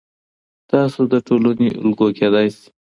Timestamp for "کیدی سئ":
2.17-2.65